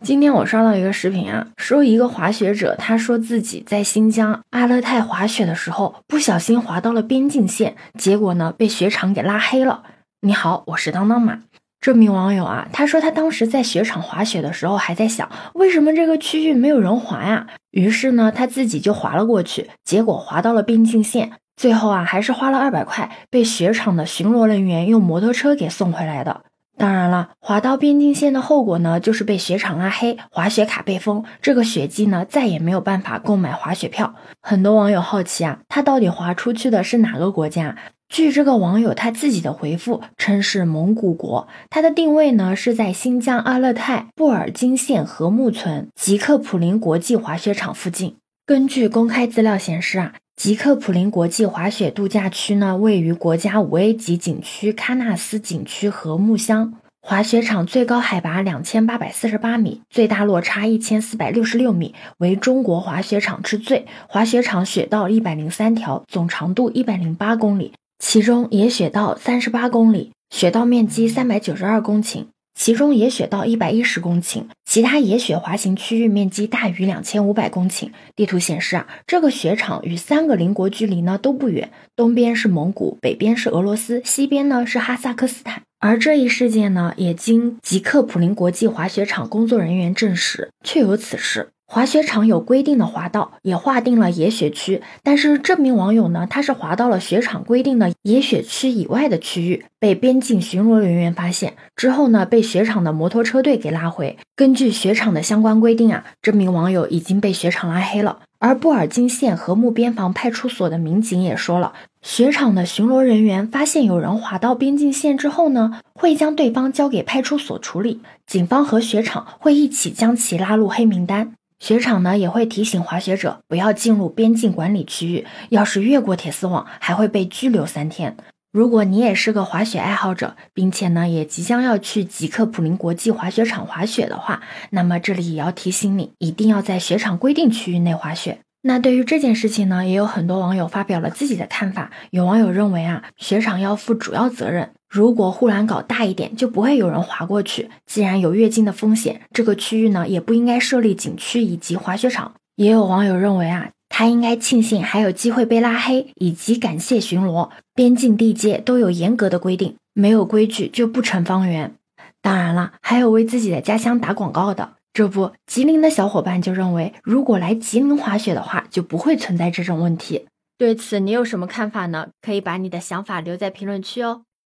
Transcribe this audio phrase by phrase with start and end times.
[0.00, 9.82] 今天我刷到一个视频啊，说一个滑雪者，他说自己在新疆阿勒泰滑雪的时候，不小心滑到了边境线，结果呢被雪场给拉黑了。
[10.20, 11.40] 你好，我是当当马。
[11.80, 17.48] 这名网友啊，他说他当时在雪场滑雪的时候，还在想为什么这个区域没有人滑呀？
[17.72, 26.42] 于是呢，他自己就滑了过去，结果滑到了边境线，最后啊还是花了二百块，被雪场的巡逻人员用摩托车给送回来的。
[26.78, 34.14] 当然了，滑到边境线的后果呢，就是被雪场拉黑，滑雪卡被封，这个雪季呢，再也没有办法购买滑雪票。
[34.40, 37.76] 很多网友好奇啊，他到底滑出去的是哪个国家？
[38.08, 48.16] 据这个网友他自己的回复称是蒙古国，他的定位呢是在新疆阿勒泰布尔津县禾木村吉克普林国际滑雪场附近。
[48.46, 50.14] 根据公开资料显示啊。
[50.38, 56.74] 吉克普林国际滑雪度假区呢，位于国家五 A 级景区喀纳斯景区禾木乡。
[57.02, 63.86] 滑雪场最高海拔两千八百四十八米，最大落差一千四百六十六米，为中国滑雪场之最。
[64.06, 72.26] 滑雪场雪道一百零三条，总长度一百零八公里，其中野雪道三十八公里，雪道面积三百九十二公顷。
[72.58, 77.92] 其中野雪道一百一十公顷，其他野雪滑行区域面积大于两千五百公顷。
[78.16, 85.62] 地图显示啊，这个雪场与三个邻国距离呢都不远，东边是蒙古，北边是俄罗斯，西边呢是哈萨克斯坦。
[85.78, 91.50] 而这一事件呢，也经吉克普林国际滑雪场工作人员证实，确有此事。
[91.70, 94.80] 滑雪场有规定的滑道，也划定了野雪区。
[95.02, 104.16] 但是这名网友呢，他是滑到了雪场规定的野雪区以外的区域，被边境巡逻人员发现之后呢，被雪场的摩托车队给拉回。
[104.34, 108.20] 根据雪场的相关规定啊，这名网友已经被雪场拉黑了。
[108.40, 121.34] 而布尔津县禾木边防派出所的民警也说了，雪场的巡逻人员发现有人滑到边境线之后呢，会将对方交给派出所处理，警方和雪场会一起将其拉入黑名单。
[121.58, 128.16] 雪场呢也会提醒滑雪者不要进入边境管理区域，要是越过铁丝网，还会被拘留三天。
[128.50, 138.38] 如果你也是个滑雪爱好者，并且呢也即将要去吉克普林国际滑雪场滑雪的话，那么这里也要提醒你，一定要在雪场规定区域内滑雪。
[138.62, 141.90] 那对于这件事情呢，也有很多网友发表了自己的看法。
[142.10, 144.70] 有网友认为啊，雪场要负主要责任。
[144.88, 147.70] 如果护栏搞大一点，就不会有人滑过去。
[147.86, 152.34] 既然有越境的风险，这个区域呢也不应该设立景区以及滑雪场。
[152.56, 157.50] 也有网友认为啊，他应该庆幸还有机会被拉黑，以及感谢巡逻。
[157.74, 161.74] 边境地界都有严格的规定，没有规矩就不成方圆。
[162.20, 164.72] 当然了，还有为自己的家乡打广告的。
[164.92, 170.26] 这不，吉林的小伙伴就认为，如果来吉林滑雪的话，就不会存在这种问题。
[170.56, 172.08] 对此，你有什么看法呢？
[172.20, 174.22] 可以把你的想法留在评论区哦。